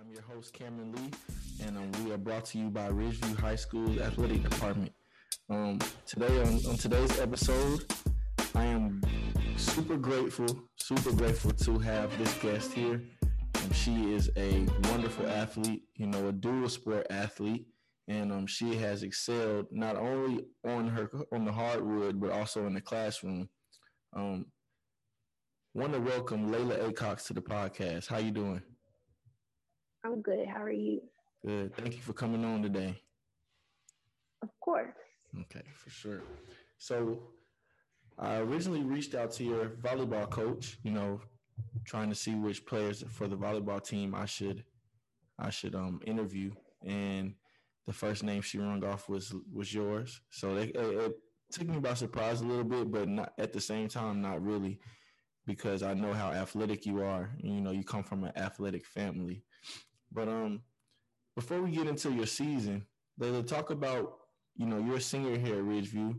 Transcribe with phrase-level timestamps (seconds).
[0.00, 1.10] I'm your host, Cameron Lee,
[1.66, 4.92] and um, we are brought to you by Ridgeview High School Athletic Department.
[5.50, 7.84] Um, today, on, on today's episode,
[8.54, 9.02] I am
[9.56, 13.02] super grateful, super grateful to have this guest here.
[13.56, 17.66] Um, she is a wonderful athlete, you know, a dual sport athlete,
[18.08, 22.74] and um, she has excelled not only on her on the hardwood but also in
[22.74, 23.48] the classroom.
[24.14, 24.46] Um,
[25.74, 28.06] want to welcome Laila Acox to the podcast.
[28.06, 28.62] How you doing?
[30.04, 30.46] I'm good.
[30.48, 31.00] How are you?
[31.44, 31.74] Good.
[31.76, 33.00] Thank you for coming on today.
[34.42, 34.94] Of course.
[35.42, 36.22] Okay, for sure.
[36.78, 37.20] So
[38.18, 41.20] I originally reached out to your volleyball coach, you know,
[41.84, 44.64] trying to see which players for the volleyball team I should
[45.38, 46.52] I should um interview
[46.84, 47.34] and
[47.86, 50.20] the first name she rung off was was yours.
[50.30, 51.12] So it, it
[51.50, 54.80] took me by surprise a little bit, but not at the same time, not really,
[55.46, 57.30] because I know how athletic you are.
[57.42, 59.44] And, you know, you come from an athletic family.
[60.12, 60.60] But um,
[61.34, 62.84] before we get into your season,
[63.18, 64.18] Laila, talk about
[64.56, 66.16] you know you're a senior here at Ridgeview.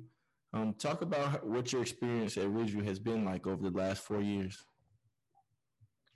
[0.53, 4.21] Um, talk about what your experience at Ridgeview has been like over the last four
[4.21, 4.63] years.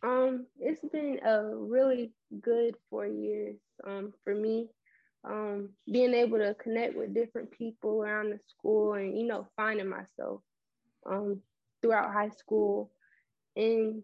[0.04, 2.12] Um, it's been a really
[2.42, 4.70] good four years um, for me.
[5.24, 9.90] Um, being able to connect with different people around the school and you know finding
[9.90, 10.42] myself
[11.06, 11.42] um,
[11.82, 12.92] throughout high school
[13.56, 14.04] and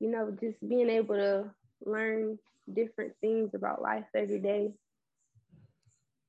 [0.00, 1.50] you know just being able to
[1.84, 2.38] learn
[2.72, 4.72] different things about life every day.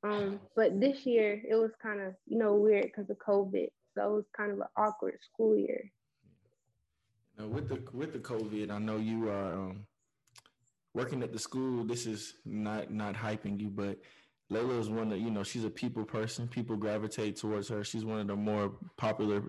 [0.04, 4.04] Um, but this year it was kind of you know weird because of COVID, so
[4.04, 5.92] it was kind of an awkward school year.
[7.38, 9.86] Now with the with the COVID, I know you are um,
[10.94, 11.84] working at the school.
[11.84, 13.98] This is not not hyping you, but
[14.50, 16.48] Laila is one that you know she's a people person.
[16.48, 17.84] People gravitate towards her.
[17.84, 19.44] She's one of the more popular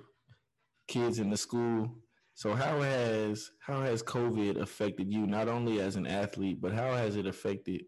[0.88, 1.94] kids in the school.
[2.38, 6.92] So how has how has COVID affected you not only as an athlete, but how
[6.92, 7.82] has it affected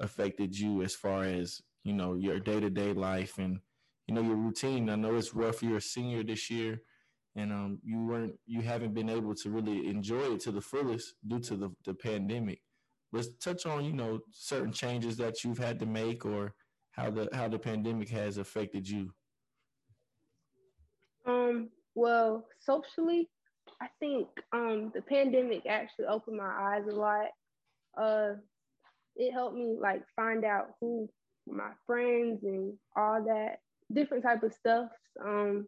[0.00, 3.60] affected you as far as you know your day to day life and
[4.06, 4.88] you know your routine?
[4.88, 5.62] I know it's rough.
[5.62, 6.80] You're a senior this year,
[7.36, 11.12] and um, you weren't you haven't been able to really enjoy it to the fullest
[11.28, 12.62] due to the, the pandemic.
[13.12, 16.54] Let's touch on you know certain changes that you've had to make or
[16.92, 19.12] how the how the pandemic has affected you.
[21.26, 21.68] Um.
[21.94, 23.28] Well, socially,
[23.80, 27.26] I think um, the pandemic actually opened my eyes a lot.
[27.96, 28.34] Uh,
[29.16, 31.08] it helped me like find out who
[31.46, 33.58] my friends and all that
[33.92, 34.90] different type of stuff.
[35.24, 35.66] Um,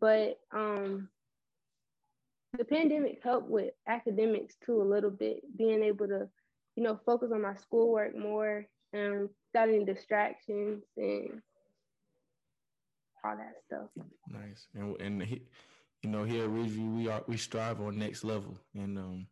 [0.00, 1.08] but um,
[2.56, 6.28] the pandemic helped with academics too a little bit, being able to,
[6.76, 11.40] you know, focus on my schoolwork more and without any distractions and
[13.24, 13.88] all that stuff.
[14.28, 14.66] Nice.
[14.74, 15.42] And and he,
[16.04, 19.26] you know, here at Ridgeview, we are we strive on next level, and um,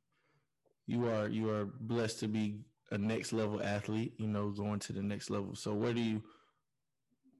[0.86, 2.60] you are you are blessed to be
[2.90, 4.14] a next level athlete.
[4.16, 5.54] You know, going to the next level.
[5.54, 6.22] So, where do you?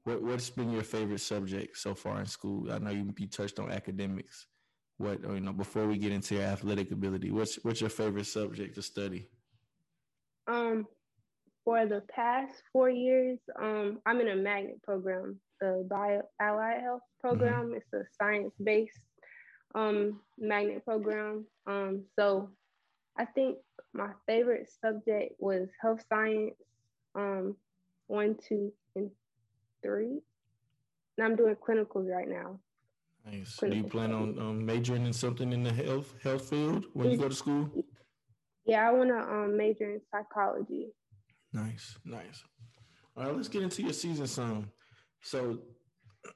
[0.04, 2.70] What what's been your favorite subject so far in school?
[2.70, 4.47] I know you, you touched on academics.
[4.98, 8.75] What you know before we get into your athletic ability, what's what's your favorite subject
[8.75, 9.28] to study?
[10.47, 10.87] Um,
[11.64, 17.03] for the past four years, um, I'm in a magnet program, the Bio Allied Health
[17.20, 17.66] program.
[17.66, 17.76] Mm-hmm.
[17.76, 18.99] It's a science based
[19.74, 21.46] um, magnet program.
[21.66, 22.50] Um, so
[23.16, 23.58] I think
[23.92, 26.54] my favorite subject was health science,
[27.14, 27.56] um,
[28.06, 29.10] one, two, and
[29.82, 30.20] three.
[31.18, 32.58] And I'm doing clinicals right now.
[33.30, 33.56] Nice.
[33.58, 37.16] Do you plan on um, majoring in something in the health health field when you
[37.16, 37.70] go to school?
[38.64, 40.88] Yeah, I want to um, major in psychology.
[41.52, 42.42] Nice, nice.
[43.16, 44.70] All right, let's get into your season some.
[45.20, 45.58] So,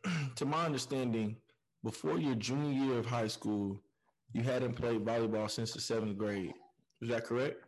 [0.37, 1.37] to my understanding,
[1.83, 3.81] before your junior year of high school,
[4.33, 6.53] you hadn't played volleyball since the seventh grade.
[7.01, 7.63] Is that correct?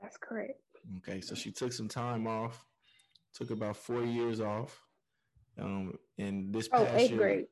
[0.00, 0.60] That's correct.
[0.98, 2.64] Okay, so she took some time off,
[3.34, 4.82] took about four years off.
[5.60, 7.46] Um, and this oh, eighth year, grade.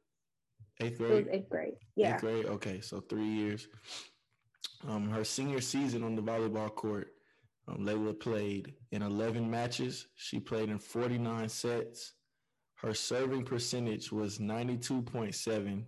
[0.81, 1.29] Eighth grade.
[1.31, 1.75] eighth grade.
[1.97, 2.15] Yeah.
[2.15, 2.47] Eighth grade.
[2.47, 3.69] Okay, so three years.
[4.89, 7.09] Um, her senior season on the volleyball court,
[7.69, 10.07] um, Laila played in 11 matches.
[10.17, 12.15] She played in 49 sets.
[12.83, 15.85] Her serving percentage was 92.7.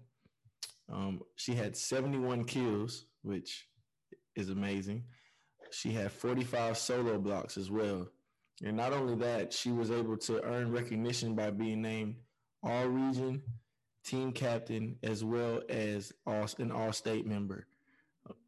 [0.93, 3.67] Um, she had 71 kills, which
[4.37, 5.05] is amazing.
[5.71, 8.09] She had 45 solo blocks as well.
[8.63, 12.17] And not only that, she was able to earn recognition by being named
[12.63, 13.43] all region
[14.05, 17.67] team captain as well as all, an all state member.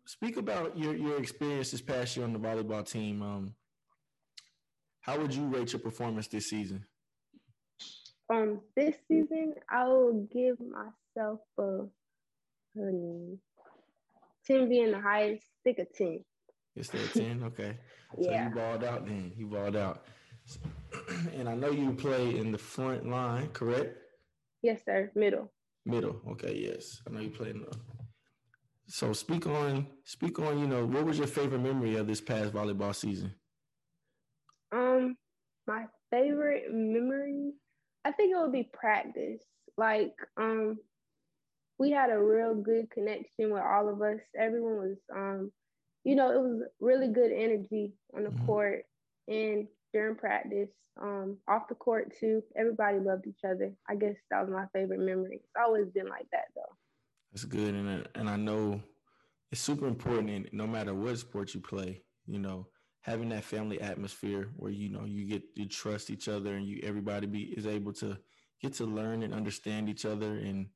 [0.05, 3.23] Speak about your, your experience this past year on the volleyball team.
[3.23, 3.55] Um,
[5.00, 6.85] how would you rate your performance this season?
[8.31, 11.87] Um this season I will give myself a
[12.76, 13.38] um,
[14.47, 16.25] 10 being the highest, stick a 10.
[16.76, 17.43] It's still ten.
[17.44, 17.79] Okay.
[18.17, 18.49] So yeah.
[18.49, 19.32] you balled out then.
[19.37, 20.05] You balled out.
[21.35, 23.97] and I know you play in the front line, correct?
[24.62, 25.11] Yes, sir.
[25.15, 25.53] Middle.
[25.85, 26.21] Middle.
[26.31, 26.55] Okay.
[26.69, 27.76] Yes, I know you play in the.
[28.87, 32.53] So speak on speak on you know what was your favorite memory of this past
[32.53, 33.35] volleyball season?
[34.73, 35.17] Um,
[35.67, 37.53] my favorite memory,
[38.05, 39.43] I think it would be practice.
[39.77, 40.79] Like um,
[41.79, 44.21] we had a real good connection with all of us.
[44.39, 45.51] Everyone was um,
[46.05, 48.47] you know, it was really good energy on the mm-hmm.
[48.47, 48.85] court
[49.27, 50.69] and during practice,
[51.01, 52.43] um, off the court too.
[52.56, 53.73] Everybody loved each other.
[53.89, 55.37] I guess that was my favorite memory.
[55.37, 56.77] It's always been like that though.
[57.33, 58.81] That's good, and and I know
[59.50, 60.31] it's super important.
[60.31, 62.67] In, no matter what sport you play, you know,
[63.05, 66.81] having that family atmosphere where you know you get you trust each other and you
[66.83, 68.17] everybody be is able to
[68.62, 70.67] get to learn and understand each other and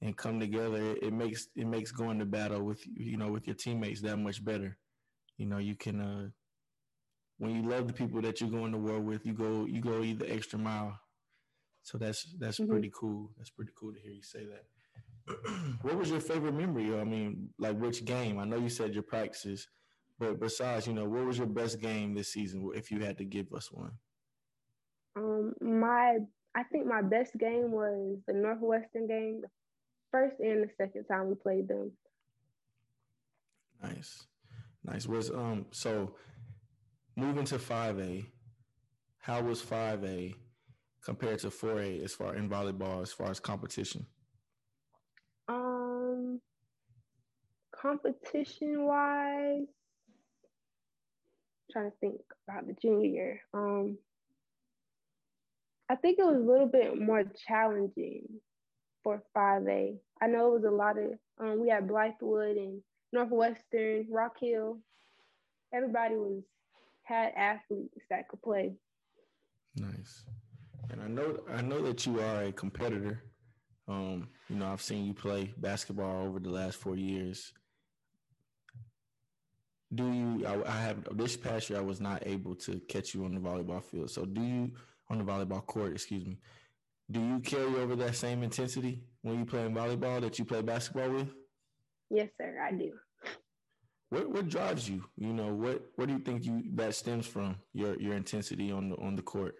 [0.00, 0.76] and come together.
[0.76, 4.16] It, it makes it makes going to battle with you know with your teammates that
[4.16, 4.76] much better.
[5.36, 6.28] You know, you can uh
[7.38, 10.02] when you love the people that you're going to war with, you go you go
[10.02, 10.98] either extra mile.
[11.82, 12.70] So that's that's mm-hmm.
[12.70, 13.30] pretty cool.
[13.36, 14.64] That's pretty cool to hear you say that.
[15.82, 16.98] what was your favorite memory?
[16.98, 18.38] I mean, like which game?
[18.38, 19.68] I know you said your practices,
[20.18, 23.24] but besides, you know, what was your best game this season if you had to
[23.24, 23.92] give us one?
[25.16, 26.18] Um, my
[26.54, 29.48] I think my best game was the Northwestern game, the
[30.12, 31.92] first and the second time we played them.
[33.82, 34.26] Nice,
[34.84, 35.06] nice.
[35.06, 36.14] Was um so
[37.16, 38.24] moving to five A.
[39.18, 40.34] How was five A
[41.04, 44.06] compared to four A as far in volleyball as far as competition?
[45.48, 46.40] Um,
[47.74, 49.66] competition wise,
[51.72, 53.40] trying to think about the junior year.
[53.52, 53.98] Um,
[55.88, 58.22] I think it was a little bit more challenging
[59.02, 59.98] for 5A.
[60.20, 62.80] I know it was a lot of, um, we had Blythewood and
[63.12, 64.78] Northwestern, Rock Hill.
[65.72, 66.42] Everybody was,
[67.02, 68.72] had athletes that could play.
[69.76, 70.24] Nice.
[70.90, 73.22] And I know, I know that you are a competitor.
[73.86, 77.52] Um, you know, I've seen you play basketball over the last four years.
[79.94, 80.46] Do you?
[80.46, 81.78] I, I have this past year.
[81.78, 84.10] I was not able to catch you on the volleyball field.
[84.10, 84.72] So, do you
[85.10, 85.92] on the volleyball court?
[85.92, 86.38] Excuse me.
[87.10, 90.62] Do you carry over that same intensity when you play in volleyball that you play
[90.62, 91.28] basketball with?
[92.10, 92.58] Yes, sir.
[92.62, 92.92] I do.
[94.10, 95.04] What what drives you?
[95.16, 98.88] You know what what do you think you that stems from your your intensity on
[98.88, 99.56] the on the court?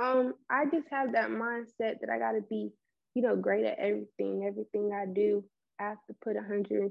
[0.00, 2.72] Um, I just have that mindset that I got to be
[3.14, 4.44] you know, great at everything.
[4.46, 5.44] Everything I do,
[5.80, 6.90] I have to put 110%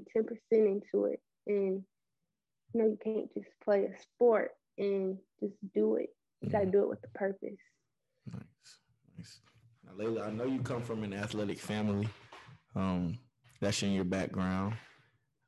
[0.50, 1.20] into it.
[1.46, 1.82] And,
[2.72, 6.10] you know, you can't just play a sport and just do it.
[6.40, 6.72] You got to mm-hmm.
[6.72, 7.58] do it with a purpose.
[8.32, 8.42] Nice.
[9.16, 9.40] Nice.
[9.84, 12.08] Now, Laila, I know you come from an athletic family.
[12.74, 13.18] Um,
[13.60, 14.74] that's in your background.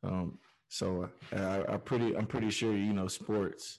[0.02, 0.38] Um,
[0.68, 3.78] so I, I pretty, I'm pretty sure you know sports,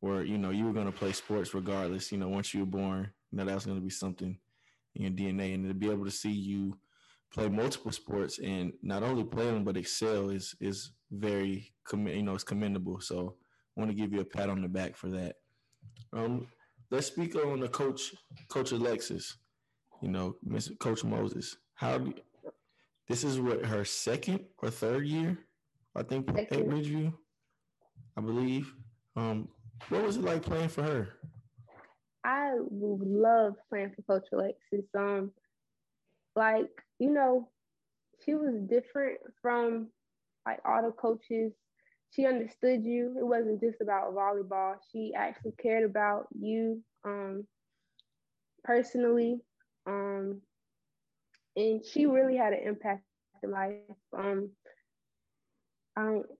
[0.00, 2.12] or you know you were going to play sports regardless.
[2.12, 4.38] You know, once you were born, you know that was going to be something
[4.94, 6.78] in your DNA, and to be able to see you
[7.34, 12.34] play multiple sports and not only play them but excel is is very you know
[12.34, 13.00] it's commendable.
[13.00, 13.34] So
[13.76, 15.36] I want to give you a pat on the back for that.
[16.12, 16.46] Um,
[16.90, 18.14] let's speak on the coach,
[18.48, 19.36] Coach Alexis.
[20.02, 21.56] You know, Miss Coach Moses.
[21.74, 22.14] How do,
[23.08, 25.38] this is what her second or third year,
[25.94, 27.12] I think, at Ridgeview,
[28.16, 28.72] I believe.
[29.16, 29.48] Um,
[29.88, 31.08] what was it like playing for her?
[32.24, 34.86] I love playing for Coach Alexis.
[34.96, 35.30] Um,
[36.36, 37.48] like you know,
[38.24, 39.88] she was different from
[40.46, 41.52] like all the coaches.
[42.10, 43.16] She understood you.
[43.18, 44.76] It wasn't just about volleyball.
[44.92, 47.44] She actually cared about you um,
[48.62, 49.40] personally,
[49.86, 50.40] um,
[51.56, 53.02] and she really had an impact
[53.42, 53.74] in life.
[54.16, 54.50] Um,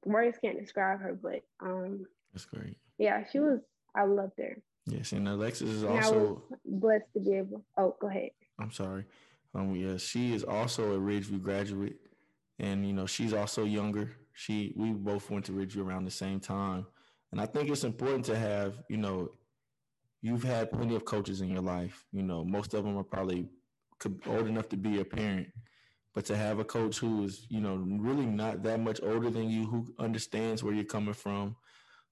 [0.05, 2.77] words can't describe her, but um, that's great.
[2.99, 3.61] Yeah, she was.
[3.97, 4.57] I loved her.
[4.87, 7.65] Yes, and Alexis is also blessed to be able.
[7.77, 8.31] Oh, go ahead.
[8.59, 9.07] I'm sorry.
[9.55, 11.97] Um, yeah, she is also a Ridgeview graduate,
[12.59, 14.17] and you know she's also younger.
[14.33, 16.87] She we both went to Ridgeview around the same time,
[17.33, 19.33] and I think it's important to have you know,
[20.23, 22.05] you've had plenty of coaches in your life.
[22.13, 23.49] You know, most of them are probably
[24.27, 25.49] old enough to be a parent,
[26.15, 29.49] but to have a coach who is you know really not that much older than
[29.51, 31.57] you, who understands where you're coming from,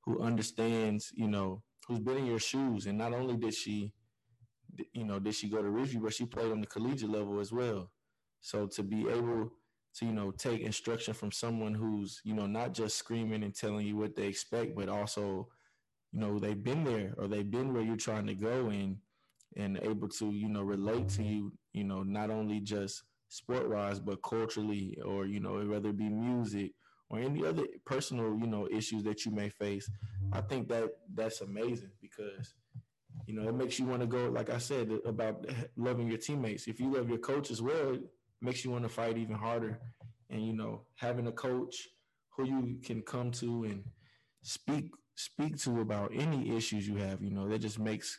[0.04, 3.92] who understands you know who's been in your shoes, and not only did she,
[4.92, 7.52] you know, did she go to Ridgeview, but she played on the collegiate level as
[7.52, 7.90] well.
[8.40, 9.52] So to be able
[9.96, 13.86] to, you know, take instruction from someone who's, you know, not just screaming and telling
[13.86, 15.48] you what they expect, but also,
[16.12, 18.96] you know, they've been there or they've been where you're trying to go and
[19.56, 23.98] and able to, you know, relate to you, you know, not only just sport wise,
[23.98, 26.72] but culturally or, you know, whether it be music
[27.10, 29.90] or any other personal, you know, issues that you may face.
[30.32, 32.54] I think that that's amazing because
[33.26, 34.30] you know it makes you want to go.
[34.30, 35.46] Like I said about
[35.76, 36.66] loving your teammates.
[36.66, 37.98] If you love your coach as well,
[38.42, 39.78] makes you want to fight even harder.
[40.30, 41.88] And you know, having a coach
[42.30, 43.84] who you can come to and
[44.42, 48.18] speak speak to about any issues you have, you know, that just makes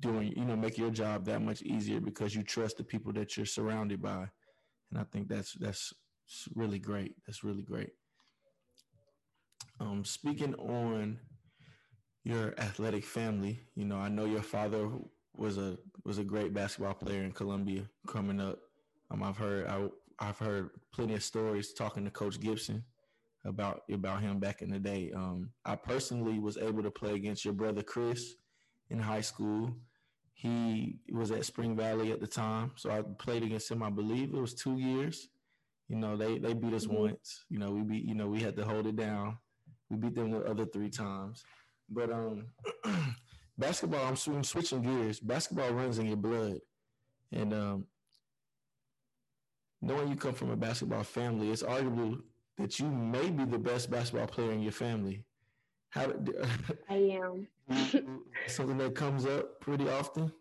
[0.00, 3.36] doing, you know, make your job that much easier because you trust the people that
[3.36, 4.28] you're surrounded by.
[4.90, 5.92] And I think that's that's
[6.54, 7.16] really great.
[7.26, 7.90] That's really great.
[9.80, 11.18] Um, speaking on
[12.24, 14.90] your athletic family, you know, I know your father
[15.34, 18.58] was a was a great basketball player in Columbia coming up.
[19.12, 19.88] Um, I've heard I,
[20.18, 22.82] I've heard plenty of stories talking to Coach Gibson
[23.44, 25.12] about about him back in the day.
[25.14, 28.34] Um, I personally was able to play against your brother Chris
[28.90, 29.74] in high school.
[30.34, 33.82] He was at Spring Valley at the time, so I played against him.
[33.82, 35.28] I believe it was two years.
[35.88, 37.02] You know, they they beat us mm-hmm.
[37.02, 37.44] once.
[37.50, 38.04] You know, we beat.
[38.04, 39.38] You know, we had to hold it down.
[39.90, 41.44] We beat them the other three times.
[41.90, 42.46] But um,
[43.58, 44.06] basketball.
[44.06, 45.20] I'm switching gears.
[45.20, 46.58] Basketball runs in your blood,
[47.30, 47.86] and um,
[49.82, 52.16] knowing you come from a basketball family, it's arguable
[52.56, 55.24] that you may be the best basketball player in your family.
[55.90, 56.12] How
[56.88, 57.48] I am.
[58.46, 60.32] something that comes up pretty often?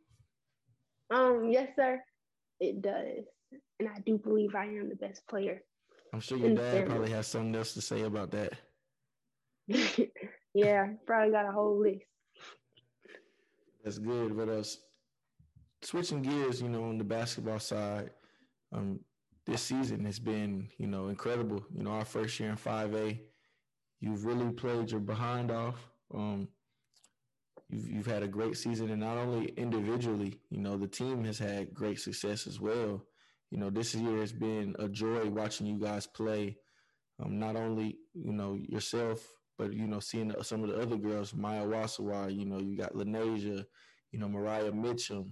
[1.10, 2.02] Um, yes, sir.
[2.60, 3.26] It does.
[3.80, 5.64] And I do believe I am the best player.
[6.14, 8.54] I'm sure your dad probably has something else to say about that.
[10.54, 12.06] yeah, probably got a whole list.
[13.84, 14.38] That's good.
[14.38, 14.64] But uh,
[15.82, 18.12] switching gears, you know, on the basketball side,
[18.74, 19.00] um,
[19.52, 21.66] this season has been, you know, incredible.
[21.76, 23.20] You know, our first year in 5A,
[24.00, 25.90] you've really played your behind off.
[26.14, 26.48] Um,
[27.70, 31.38] you've you've had a great season, and not only individually, you know, the team has
[31.38, 33.04] had great success as well.
[33.50, 36.56] You know, this year has been a joy watching you guys play.
[37.22, 39.28] Um, not only you know yourself,
[39.58, 42.34] but you know seeing some of the other girls, Maya Wasawa.
[42.34, 43.66] You know, you got Lanasia,
[44.14, 45.32] you know, Mariah Mitchum,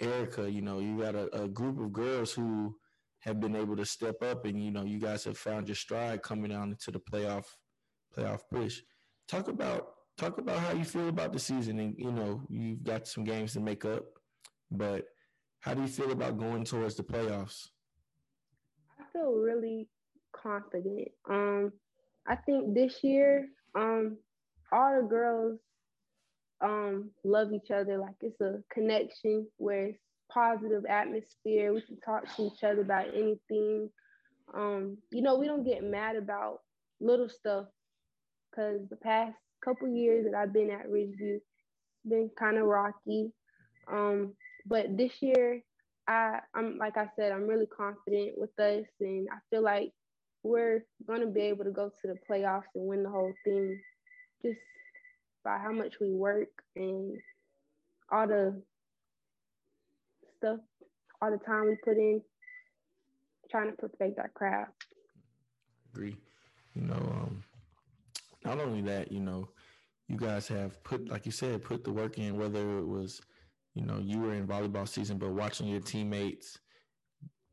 [0.00, 0.50] Erica.
[0.50, 2.74] You know, you got a, a group of girls who
[3.22, 6.22] have been able to step up, and you know, you guys have found your stride
[6.22, 7.44] coming down into the playoff
[8.16, 8.80] playoff push.
[9.28, 13.06] Talk about talk about how you feel about the season, and you know, you've got
[13.06, 14.04] some games to make up,
[14.70, 15.04] but
[15.60, 17.68] how do you feel about going towards the playoffs?
[18.98, 19.88] I feel really
[20.34, 21.08] confident.
[21.30, 21.72] Um,
[22.26, 24.18] I think this year, um,
[24.72, 25.58] all the girls
[26.62, 27.98] um love each other.
[27.98, 29.98] Like it's a connection where it's
[30.32, 31.72] positive atmosphere.
[31.74, 33.90] We can talk to each other about anything.
[34.54, 36.60] Um, you know, we don't get mad about
[37.00, 37.66] little stuff
[38.50, 39.34] because the past
[39.64, 41.38] couple years that I've been at Ridgeview
[42.08, 43.32] been kind of rocky.
[43.90, 44.34] Um,
[44.66, 45.62] but this year,
[46.08, 49.90] I I'm like I said, I'm really confident with us, and I feel like
[50.42, 53.80] we're gonna be able to go to the playoffs and win the whole thing,
[54.44, 54.58] just
[55.44, 57.16] by how much we work and
[58.10, 58.62] all the
[60.42, 60.58] stuff,
[61.20, 62.20] all the time we put in,
[63.50, 64.72] trying to perfect our craft.
[65.94, 66.16] Agree.
[66.74, 67.44] You know, um,
[68.44, 69.48] not only that, you know,
[70.08, 73.20] you guys have put, like you said, put the work in, whether it was,
[73.74, 76.58] you know, you were in volleyball season, but watching your teammates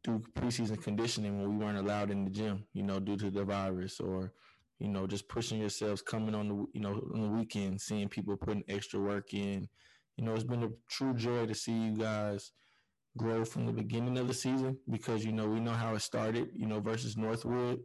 [0.04, 3.44] do preseason conditioning when we weren't allowed in the gym, you know, due to the
[3.44, 4.34] virus or,
[4.80, 8.36] you know, just pushing yourselves coming on the, you know, on the weekend, seeing people
[8.36, 9.68] putting extra work in.
[10.16, 12.52] You know, it's been a true joy to see you guys
[13.18, 16.50] grow from the beginning of the season because, you know, we know how it started,
[16.54, 17.80] you know, versus Northwood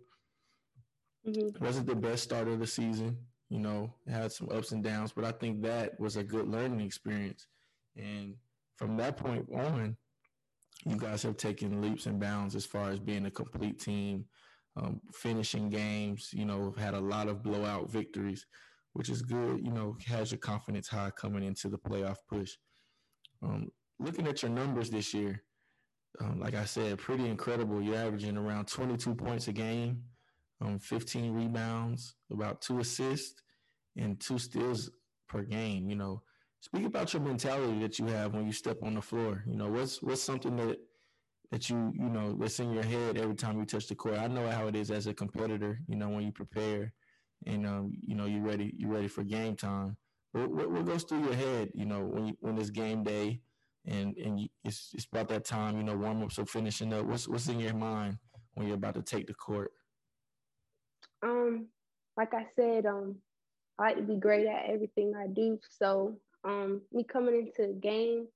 [1.26, 1.64] Mm-hmm.
[1.64, 3.16] Wasn't the best start of the season.
[3.48, 6.48] You know, it had some ups and downs, but I think that was a good
[6.48, 7.46] learning experience.
[7.96, 8.34] And
[8.76, 9.96] from that point on,
[10.84, 14.24] you guys have taken leaps and bounds as far as being a complete team,
[14.76, 16.30] um, finishing games.
[16.32, 18.44] You know, had a lot of blowout victories,
[18.92, 19.60] which is good.
[19.64, 22.52] You know, has your confidence high coming into the playoff push.
[23.42, 23.70] Um,
[24.04, 25.42] looking at your numbers this year,
[26.20, 27.82] um, like I said, pretty incredible.
[27.82, 30.04] You're averaging around 22 points a game
[30.60, 33.42] um, 15 rebounds, about two assists,
[33.96, 34.90] and two steals
[35.28, 35.88] per game.
[35.88, 36.22] You know,
[36.60, 39.42] speak about your mentality that you have when you step on the floor.
[39.46, 40.78] You know, what's what's something that
[41.50, 44.18] that you you know that's in your head every time you touch the court.
[44.18, 45.78] I know how it is as a competitor.
[45.86, 46.92] You know, when you prepare
[47.46, 49.96] and um, you know you're ready you're ready for game time.
[50.32, 51.70] What, what, what goes through your head?
[51.74, 53.40] You know, when you, when it's game day
[53.86, 55.76] and and it's it's about that time.
[55.76, 57.04] You know, warm ups or finishing up.
[57.06, 58.18] What's what's in your mind
[58.54, 59.70] when you're about to take the court?
[61.22, 61.66] Um,
[62.16, 63.16] like I said, um,
[63.78, 65.58] I like to be great at everything I do.
[65.78, 68.26] So, um, me coming into the game,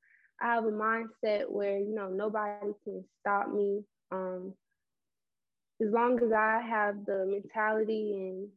[0.41, 3.85] I have a mindset where you know nobody can stop me.
[4.11, 4.55] Um,
[5.81, 8.49] as long as I have the mentality and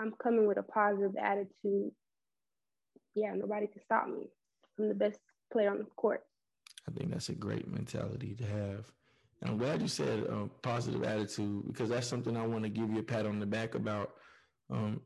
[0.00, 1.92] I'm coming with a positive attitude,
[3.14, 4.28] yeah, nobody can stop me.
[4.78, 5.20] I'm the best
[5.52, 6.22] player on the court.
[6.88, 8.90] I think that's a great mentality to have.
[9.40, 12.90] And I'm glad you said um, positive attitude because that's something I want to give
[12.90, 14.12] you a pat on the back about.
[14.70, 15.00] Um,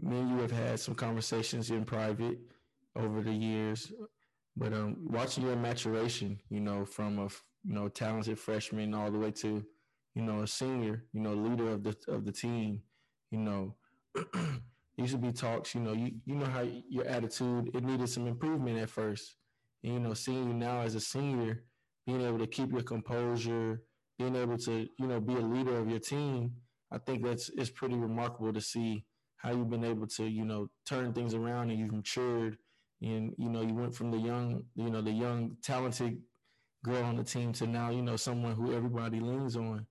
[0.00, 2.38] me and you have had some conversations in private
[2.96, 3.92] over the years,
[4.56, 7.28] but um, watching your maturation, you know, from a
[7.64, 9.64] you know talented freshman all the way to
[10.14, 12.82] you know a senior, you know, leader of the of the team,
[13.30, 13.74] you know.
[14.96, 18.26] used to be talks, you know, you you know how your attitude it needed some
[18.26, 19.36] improvement at first.
[19.82, 21.64] And, you know, seeing you now as a senior,
[22.06, 23.82] being able to keep your composure,
[24.18, 26.52] being able to, you know, be a leader of your team,
[26.92, 29.04] I think that's it's pretty remarkable to see
[29.36, 32.56] how you've been able to, you know, turn things around and you've matured
[33.02, 36.20] and you know, you went from the young, you know, the young talented
[36.84, 39.86] girl on the team to now, you know, someone who everybody leans on.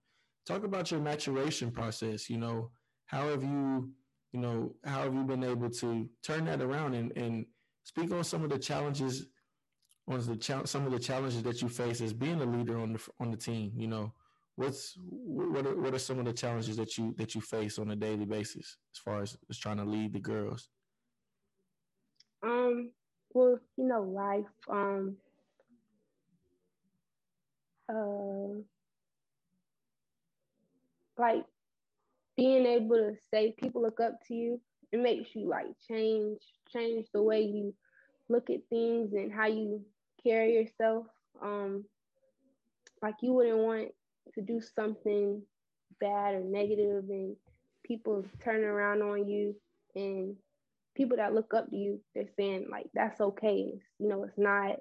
[0.47, 2.71] Talk about your maturation process, you know,
[3.05, 3.91] how have you
[4.33, 7.45] you know, how have you been able to turn that around and, and
[7.83, 9.27] speak on some of the challenges,
[10.07, 12.93] on the cha- some of the challenges that you face as being a leader on
[12.93, 13.71] the on the team?
[13.77, 14.13] You know,
[14.55, 17.91] what's what are, what are some of the challenges that you that you face on
[17.91, 20.67] a daily basis as far as, as trying to lead the girls?
[22.41, 22.91] Um.
[23.35, 24.45] Well, you know, life.
[24.67, 25.17] Um.
[27.87, 28.61] Uh.
[31.19, 31.45] Like
[32.35, 34.61] being able to say people look up to you,
[34.91, 36.39] it makes you like change,
[36.71, 37.73] change the way you
[38.29, 39.81] look at things and how you
[40.23, 41.05] carry yourself.
[41.41, 41.85] Um,
[43.01, 43.89] like you wouldn't want
[44.35, 45.41] to do something
[45.99, 47.35] bad or negative and
[47.83, 49.55] people turn around on you
[49.95, 50.35] and
[50.95, 53.73] people that look up to you, they're saying like that's okay.
[53.99, 54.77] You know, it's not.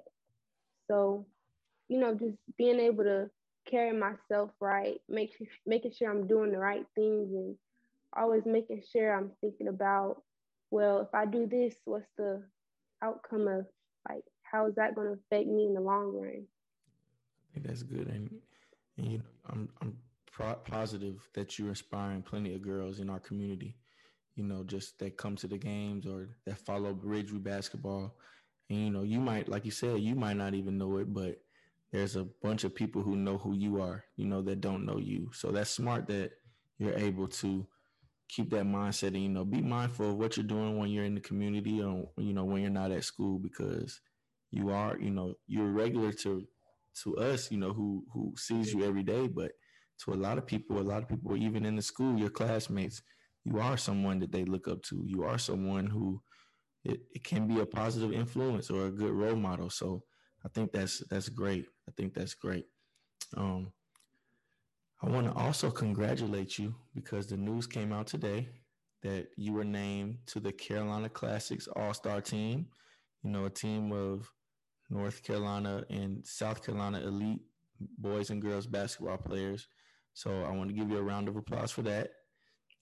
[0.87, 1.25] So,
[1.87, 3.29] you know, just being able to
[3.69, 7.55] carry myself right, make, making sure I'm doing the right things and
[8.15, 10.21] always making sure I'm thinking about,
[10.71, 12.43] well, if I do this, what's the
[13.03, 13.65] outcome of
[14.09, 16.45] like how is that going to affect me in the long run?
[16.45, 18.29] I think that's good, and,
[18.97, 19.97] and you know, I'm I'm
[20.31, 23.75] pro- positive that you're inspiring plenty of girls in our community.
[24.35, 28.15] You know, just that come to the games or that follow Ridgeview basketball,
[28.69, 31.39] and you know, you might, like you said, you might not even know it, but
[31.93, 34.99] there's a bunch of people who know who you are, you know, that don't know
[34.99, 35.31] you.
[35.33, 36.31] So that's smart that
[36.79, 37.67] you're able to
[38.29, 41.15] keep that mindset and, you know, be mindful of what you're doing when you're in
[41.15, 44.01] the community or, you know, when you're not at school because
[44.51, 46.47] you are, you know, you're regular to
[47.03, 49.51] to us, you know, who who sees you every day, but
[50.03, 53.01] to a lot of people, a lot of people even in the school, your classmates,
[53.45, 55.03] you are someone that they look up to.
[55.05, 56.21] You are someone who
[56.83, 59.69] it, it can be a positive influence or a good role model.
[59.69, 60.03] So
[60.45, 61.65] I think that's that's great.
[61.87, 62.65] I think that's great.
[63.35, 63.71] Um,
[65.01, 68.49] I want to also congratulate you because the news came out today
[69.01, 72.67] that you were named to the Carolina Classics All Star team.
[73.23, 74.31] You know, a team of
[74.89, 77.41] North Carolina and South Carolina elite
[77.97, 79.67] boys and girls basketball players.
[80.13, 82.11] So I want to give you a round of applause for that.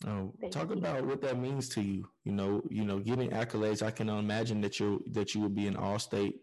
[0.06, 0.78] Uh, talk you.
[0.78, 2.08] about what that means to you.
[2.24, 3.84] You know, you know, getting accolades.
[3.84, 6.36] I can imagine that you that you would be an All State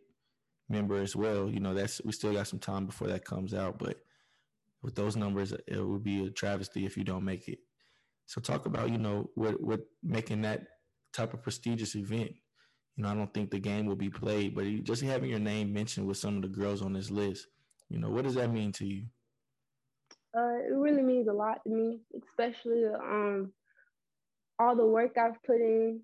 [0.68, 1.48] member as well.
[1.48, 3.96] You know, that's we still got some time before that comes out, but
[4.82, 7.58] with those numbers, it would be a travesty if you don't make it.
[8.26, 10.66] So talk about you know what what making that
[11.12, 12.32] type of prestigious event.
[12.96, 15.72] You know, I don't think the game will be played, but just having your name
[15.72, 17.46] mentioned with some of the girls on this list,
[17.88, 19.04] you know, what does that mean to you?
[20.36, 23.52] Uh, it really means a lot to me, especially um,
[24.58, 26.00] all the work I've put in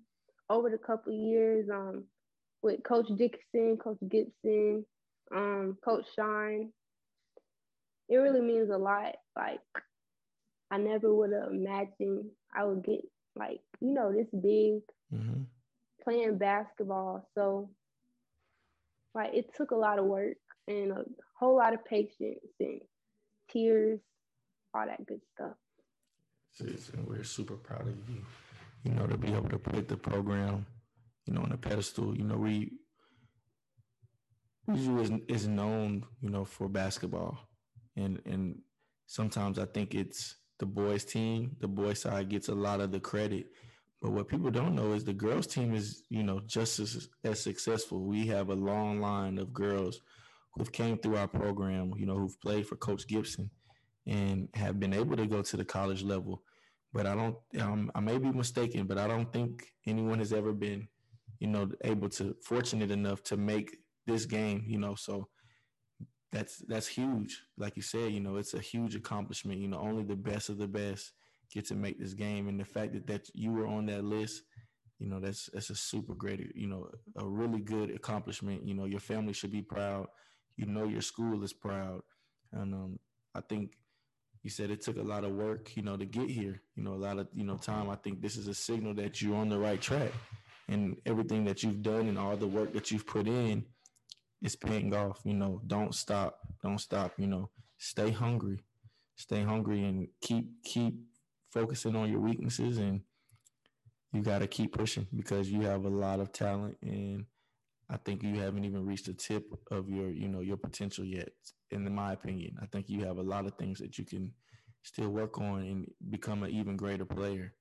[0.49, 1.69] over the couple years.
[1.69, 2.05] Um,
[2.65, 4.83] with Coach Dickinson, Coach Gibson,
[5.33, 6.71] um, Coach Shine.
[8.09, 9.15] It really means a lot.
[9.35, 9.59] Like
[10.71, 13.01] I never would have imagined I would get
[13.35, 14.81] like, you know, this big
[15.13, 15.43] mm-hmm.
[16.03, 17.29] playing basketball.
[17.35, 17.69] So
[19.13, 21.03] like it took a lot of work and a
[21.37, 22.81] whole lot of patience and
[23.51, 23.99] tears,
[24.73, 25.53] all that good stuff.
[26.59, 28.23] And We're super proud of you,
[28.83, 30.65] you know, to be able to put the program
[31.25, 32.15] you know, on a pedestal.
[32.15, 32.71] You know, we
[34.69, 35.11] Ridgeview is
[35.41, 37.37] is known, you know, for basketball,
[37.95, 38.59] and and
[39.05, 41.55] sometimes I think it's the boys team.
[41.59, 43.47] The boys side gets a lot of the credit,
[44.01, 47.39] but what people don't know is the girls team is, you know, just as as
[47.39, 48.05] successful.
[48.05, 50.01] We have a long line of girls
[50.53, 53.49] who've came through our program, you know, who've played for Coach Gibson
[54.07, 56.43] and have been able to go to the college level.
[56.93, 60.53] But I don't, um, I may be mistaken, but I don't think anyone has ever
[60.53, 60.87] been
[61.39, 65.27] you know, able to fortunate enough to make this game, you know, so
[66.31, 67.41] that's that's huge.
[67.57, 69.59] Like you said, you know, it's a huge accomplishment.
[69.59, 71.13] You know, only the best of the best
[71.53, 74.43] get to make this game, and the fact that that you were on that list,
[74.99, 78.67] you know, that's that's a super great, you know, a really good accomplishment.
[78.67, 80.07] You know, your family should be proud.
[80.57, 82.01] You know, your school is proud,
[82.51, 82.99] and um,
[83.33, 83.77] I think
[84.43, 86.61] you said it took a lot of work, you know, to get here.
[86.75, 87.89] You know, a lot of you know time.
[87.89, 90.11] I think this is a signal that you're on the right track,
[90.67, 93.65] and everything that you've done and all the work that you've put in
[94.41, 95.19] is paying off.
[95.23, 97.13] You know, don't stop, don't stop.
[97.17, 98.63] You know, stay hungry,
[99.15, 100.95] stay hungry, and keep keep
[101.51, 103.01] focusing on your weaknesses, and
[104.11, 107.25] you got to keep pushing because you have a lot of talent and.
[107.87, 111.29] I think you haven't even reached the tip of your, you know, your potential yet.
[111.69, 114.31] In my opinion, I think you have a lot of things that you can
[114.81, 117.53] still work on and become an even greater player.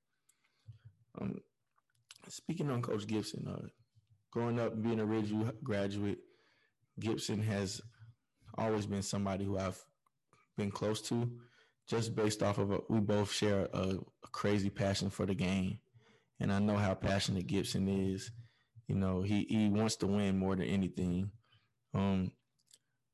[1.20, 1.40] Um,
[2.28, 3.68] speaking on Coach Gibson, uh,
[4.30, 6.18] growing up being a Ridgeview graduate,
[6.98, 7.80] Gibson has
[8.56, 9.82] always been somebody who I've
[10.56, 11.30] been close to,
[11.88, 15.78] just based off of a, we both share a, a crazy passion for the game,
[16.40, 18.30] and I know how passionate Gibson is
[18.86, 21.30] you know, he he wants to win more than anything.
[21.94, 22.32] Um,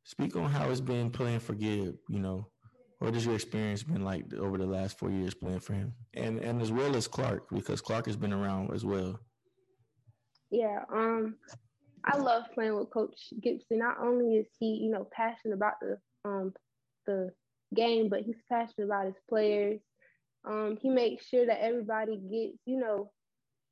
[0.05, 1.97] speak on how it's been playing for Gib.
[2.09, 2.49] You know,
[3.01, 6.39] what has your experience been like over the last four years playing for him, and
[6.39, 9.19] and as well as Clark because Clark has been around as well.
[10.51, 11.37] Yeah, um,
[12.05, 13.79] I love playing with Coach Gibson.
[13.79, 16.53] Not only is he, you know, passionate about the um
[17.07, 17.33] the
[17.75, 19.81] game, but he's passionate about his players.
[20.45, 23.11] Um, he makes sure that everybody gets, you know,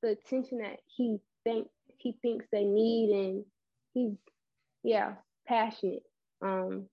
[0.03, 3.45] the attention that he thinks he thinks they need and
[3.93, 4.17] he's
[4.85, 5.15] yeah
[5.47, 6.03] passionate
[6.43, 6.87] um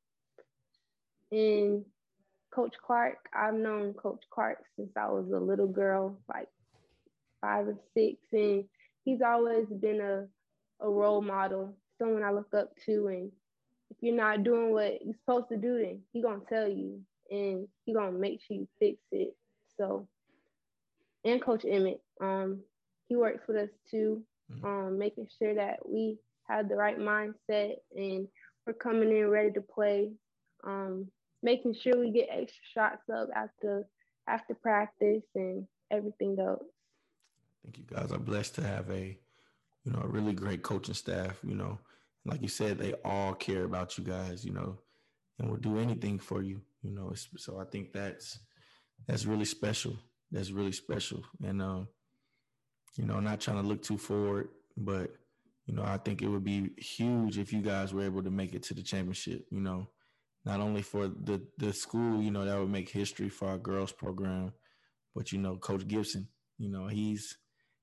[1.32, 1.86] and
[2.56, 6.48] coach clark i've known coach clark since i was a little girl like
[7.42, 8.64] five or six and
[9.04, 10.26] he's always been a,
[10.86, 13.32] a role model someone i look up to and
[13.92, 17.68] if you're not doing what you're supposed to do then he's gonna tell you and
[17.86, 19.36] he's gonna make sure you fix it
[19.78, 20.08] so
[21.26, 22.60] and coach emmett um
[23.10, 24.66] he works with us too mm-hmm.
[24.66, 28.28] um, making sure that we have the right mindset and
[28.66, 30.12] we're coming in ready to play.
[30.64, 31.08] Um,
[31.44, 33.88] making sure we get extra shots up after
[34.28, 36.64] after practice and everything else.
[37.64, 39.18] Thank you guys I'm blessed to have a
[39.84, 41.38] you know a really great coaching staff.
[41.44, 41.80] You know,
[42.26, 44.44] like you said, they all care about you guys.
[44.44, 44.78] You know,
[45.40, 46.62] and will do anything for you.
[46.84, 48.40] You know, so I think that's
[49.08, 49.98] that's really special.
[50.32, 51.88] That's really special, and um,
[52.96, 55.12] you know, not trying to look too forward, but
[55.66, 58.54] you know, I think it would be huge if you guys were able to make
[58.54, 59.46] it to the championship.
[59.50, 59.88] You know,
[60.46, 63.92] not only for the the school, you know, that would make history for our girls
[63.92, 64.54] program,
[65.16, 66.28] but you know, Coach Gibson,
[66.58, 67.38] you know, he's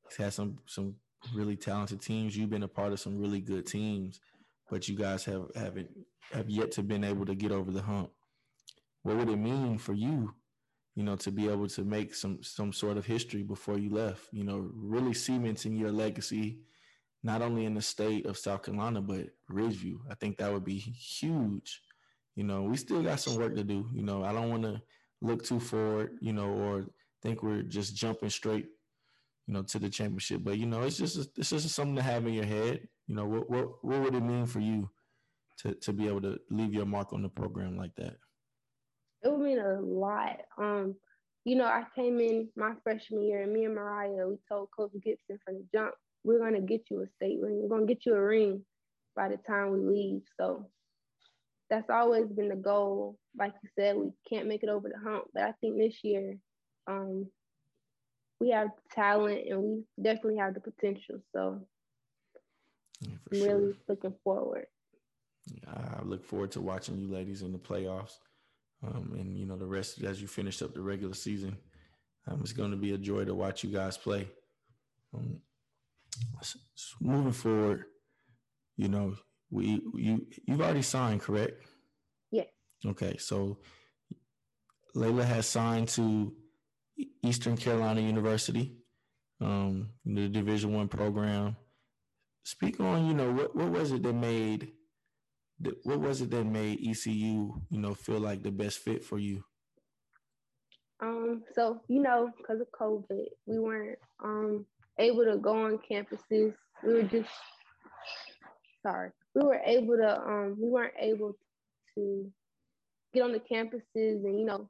[0.08, 0.94] he's had some some
[1.34, 2.36] really talented teams.
[2.36, 4.20] You've been a part of some really good teams,
[4.70, 5.90] but you guys have haven't
[6.32, 8.10] have yet to been able to get over the hump.
[9.02, 10.34] What would it mean for you
[10.94, 14.28] you know, to be able to make some some sort of history before you left,
[14.32, 16.58] you know, really cementing your legacy,
[17.22, 19.98] not only in the state of South Carolina, but Ridgeview.
[20.10, 21.80] I think that would be huge.
[22.34, 23.88] You know, we still got some work to do.
[23.92, 24.80] You know, I don't want to
[25.20, 26.86] look too forward, you know, or
[27.22, 28.66] think we're just jumping straight,
[29.46, 30.42] you know, to the championship.
[30.42, 32.88] But you know, it's just it's just something to have in your head.
[33.06, 34.88] You know, what what what would it mean for you
[35.58, 38.16] to to be able to leave your mark on the program like that?
[39.22, 40.40] it would mean a lot.
[40.58, 40.96] Um,
[41.44, 44.92] you know, I came in my freshman year, and me and Mariah, we told Coach
[45.02, 47.60] Gibson from the jump, we're gonna get you a state ring.
[47.60, 48.64] We're gonna get you a ring
[49.16, 50.22] by the time we leave.
[50.38, 50.68] So
[51.72, 53.16] that's always been the goal.
[53.34, 56.36] Like you said, we can't make it over the hump, but I think this year,
[56.86, 57.26] um,
[58.40, 61.22] we have talent and we definitely have the potential.
[61.34, 61.62] So
[63.00, 63.46] yeah, I'm sure.
[63.46, 64.66] really looking forward.
[65.66, 68.18] I look forward to watching you ladies in the playoffs.
[68.86, 71.56] Um, and you know the rest as you finish up the regular season,
[72.26, 74.28] um, it's going to be a joy to watch you guys play.
[75.14, 75.40] Um,
[77.00, 77.84] moving forward,
[78.76, 79.14] you know
[79.52, 81.62] we you you've already signed, correct?
[82.30, 82.48] Yes.
[82.84, 83.58] Okay, so
[84.94, 86.34] Laila has signed to
[87.22, 88.74] Eastern Carolina University,
[89.40, 91.56] um, the Division One program.
[92.44, 94.72] Speak on, you know, what what was it that made
[95.84, 99.44] what was it that made ECU, you know, feel like the best fit for you?
[101.00, 104.66] Um, so you know, because of COVID, we weren't um
[104.98, 106.54] able to go on campuses.
[106.84, 107.28] We were just
[108.82, 111.36] sorry, we were able to um we weren't able
[111.94, 112.30] to
[113.14, 113.84] get on the campuses
[114.24, 114.68] and you know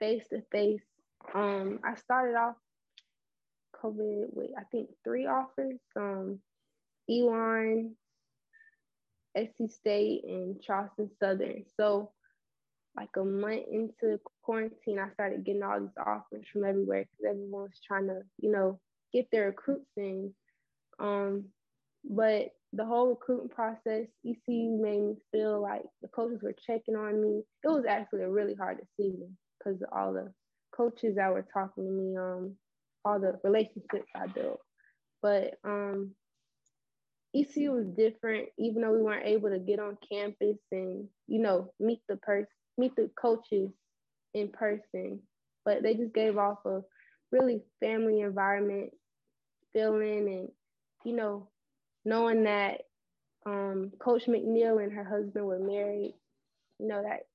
[0.00, 0.82] face to face.
[1.34, 2.56] Um, I started off
[3.82, 5.78] COVID with I think three offers.
[5.96, 6.40] Um,
[7.10, 7.94] Elon,
[9.36, 11.64] SC State and Charleston Southern.
[11.76, 12.10] So
[12.96, 17.62] like a month into quarantine, I started getting all these offers from everywhere because everyone
[17.62, 18.80] was trying to, you know,
[19.12, 20.34] get their recruits in.
[20.98, 21.46] Um,
[22.04, 27.20] but the whole recruiting process, ECU made me feel like the coaches were checking on
[27.22, 27.42] me.
[27.64, 30.32] It was actually a really hard decision because all the
[30.74, 32.56] coaches that were talking to me, um,
[33.04, 34.60] all the relationships I built.
[35.22, 36.12] But um,
[37.34, 41.72] ECU was different, even though we weren't able to get on campus and you know
[41.80, 43.70] meet the person, meet the coaches
[44.34, 45.20] in person.
[45.64, 46.80] But they just gave off a
[47.32, 48.90] really family environment
[49.72, 50.48] feeling, and
[51.04, 51.48] you know,
[52.04, 52.82] knowing that
[53.46, 56.14] um, Coach McNeill and her husband were married,
[56.78, 57.26] you know that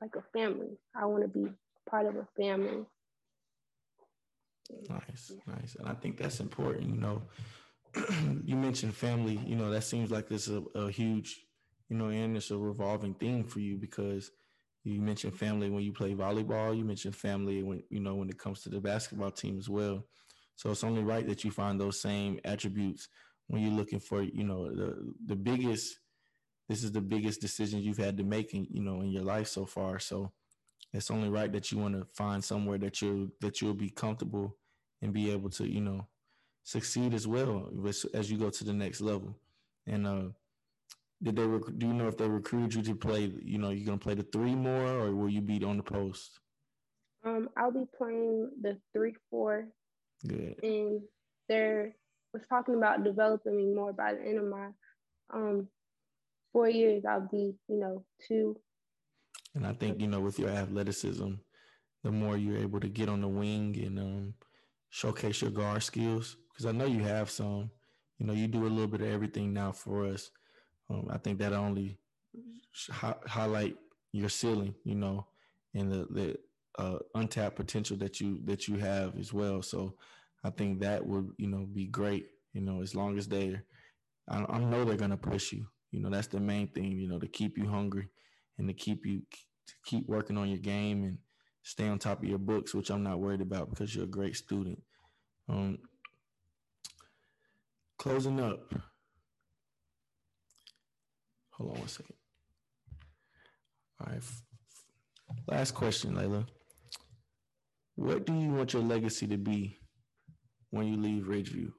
[0.00, 0.78] like a family.
[0.94, 1.50] I want to be
[1.88, 2.84] part of a family.
[4.88, 6.88] Nice, nice, and I think that's important.
[6.88, 7.22] You know,
[8.44, 11.40] you mentioned family, you know, that seems like it's a, a huge,
[11.88, 14.30] you know, and it's a revolving theme for you because
[14.84, 16.76] you mentioned family when you play volleyball.
[16.76, 20.04] You mentioned family when you know when it comes to the basketball team as well.
[20.56, 23.08] So it's only right that you find those same attributes
[23.50, 25.98] when you're looking for, you know, the the biggest.
[26.68, 29.48] This is the biggest decision you've had to make, in, you know, in your life
[29.48, 29.98] so far.
[29.98, 30.30] So
[30.92, 34.56] it's only right that you want to find somewhere that you that you'll be comfortable
[35.02, 36.06] and be able to, you know,
[36.62, 37.68] succeed as well
[38.14, 39.34] as you go to the next level.
[39.88, 40.28] And uh,
[41.20, 43.32] did they rec- do you know if they recruited you to play?
[43.42, 46.38] You know, you're gonna play the three more, or will you be on the post?
[47.24, 49.66] Um, I'll be playing the three four.
[50.24, 50.54] Good.
[50.62, 51.00] And
[51.48, 51.96] they're
[52.32, 54.68] was talking about developing me more by the end of my
[55.32, 55.68] um
[56.52, 57.04] four years.
[57.04, 58.56] I'll be you know two.
[59.54, 61.32] And I think you know with your athleticism,
[62.04, 64.34] the more you're able to get on the wing and um,
[64.90, 67.70] showcase your guard skills, because I know you have some.
[68.18, 70.30] You know, you do a little bit of everything now for us.
[70.90, 71.98] Um, I think that only
[72.90, 73.76] highlight
[74.12, 75.26] your ceiling, you know,
[75.74, 76.36] and the the
[76.78, 79.62] uh, untapped potential that you that you have as well.
[79.62, 79.94] So
[80.44, 82.26] I think that would you know be great.
[82.52, 83.56] You know, as long as they,
[84.28, 85.66] I, I know they're gonna push you.
[85.90, 86.92] You know, that's the main thing.
[86.92, 88.08] You know, to keep you hungry
[88.58, 89.22] and to keep you
[89.66, 91.18] to keep working on your game and
[91.62, 94.36] stay on top of your books, which I'm not worried about because you're a great
[94.36, 94.80] student.
[95.48, 95.78] Um,
[97.98, 98.72] closing up.
[101.52, 102.16] Hold on one second.
[104.00, 104.22] All right.
[105.46, 106.46] Last question, Laila.
[107.96, 109.79] What do you want your legacy to be
[110.70, 111.72] when you leave Ridgeview?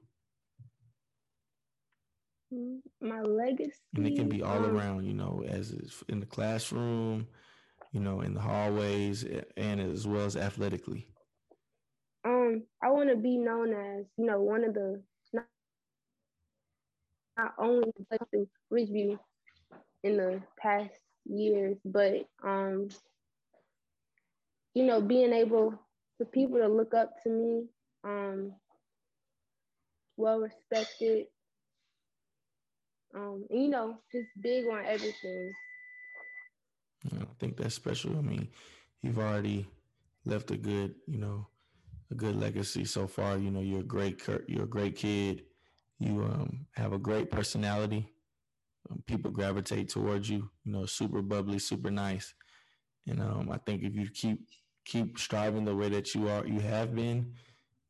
[3.00, 3.72] My legacy.
[3.96, 5.74] And it can be all um, around, you know, as
[6.08, 7.26] in the classroom,
[7.92, 9.24] you know, in the hallways,
[9.56, 11.08] and as well as athletically.
[12.24, 15.02] Um, I want to be known as, you know, one of the
[17.38, 17.90] not only
[18.32, 19.18] in Ridgeview
[20.04, 20.92] in the past
[21.24, 22.88] years, but um,
[24.74, 25.74] you know, being able
[26.18, 27.64] for people to look up to me,
[28.04, 28.52] um,
[30.16, 31.26] well respected,
[33.14, 35.52] um, you know, just big on everything.
[37.12, 38.16] I think that's special.
[38.16, 38.48] I mean,
[39.02, 39.66] you've already
[40.24, 41.48] left a good, you know,
[42.10, 43.38] a good legacy so far.
[43.38, 45.42] You know, you're a great, you're a great kid.
[45.98, 48.12] You um, have a great personality.
[48.90, 50.48] Um, people gravitate towards you.
[50.64, 52.34] You know, super bubbly, super nice.
[53.06, 54.40] And um, I think if you keep
[54.84, 57.34] keep striving the way that you are, you have been,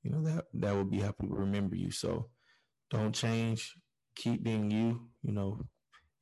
[0.02, 1.90] you know that that will be how people remember you.
[1.90, 2.28] So
[2.90, 3.74] don't change.
[4.16, 5.08] Keep being you.
[5.22, 5.60] You know,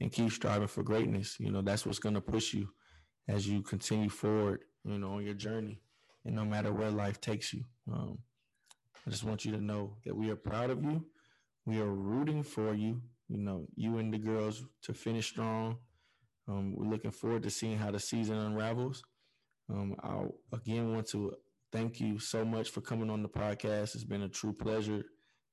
[0.01, 1.37] and keep striving for greatness.
[1.39, 2.69] You know, that's what's going to push you
[3.29, 4.61] as you continue forward.
[4.85, 5.83] You know, on your journey,
[6.25, 7.65] and no matter where life takes you.
[7.93, 8.19] Um,
[9.07, 11.05] I just want you to know that we are proud of you.
[11.67, 15.77] We are rooting for you you know, you and the girls to finish strong.
[16.49, 19.05] Um, we're looking forward to seeing how the season unravels.
[19.73, 21.35] Um, I again want to
[21.73, 23.95] thank you so much for coming on the podcast.
[23.95, 25.05] It's been a true pleasure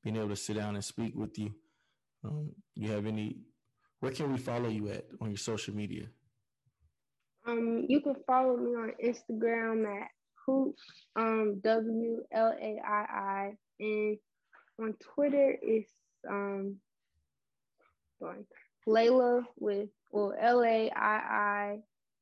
[0.03, 1.53] being able to sit down and speak with you.
[2.23, 3.37] Um, you have any?
[3.99, 6.07] Where can we follow you at on your social media?
[7.47, 10.09] Um, you can follow me on Instagram at
[10.45, 10.75] hoop
[11.15, 14.17] um W L A I I and
[14.79, 15.91] on Twitter it's
[16.29, 16.77] um.
[18.87, 21.77] Laila with well L A I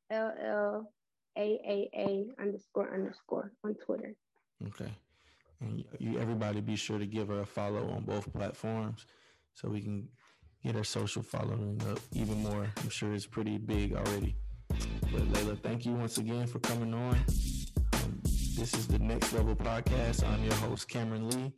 [0.10, 0.94] I L L
[1.38, 4.16] A A A underscore underscore on Twitter.
[4.68, 4.92] Okay.
[5.62, 9.06] And you everybody be sure to give her a follow on both platforms
[9.54, 10.08] so we can
[10.64, 12.68] get her social following up even more.
[12.82, 14.36] I'm sure it's pretty big already.
[14.68, 17.16] But Laila, thank you once again for coming on.
[17.94, 18.22] Um,
[18.58, 20.28] this is the Next Level Podcast.
[20.28, 21.54] I'm your host, Cameron Lee.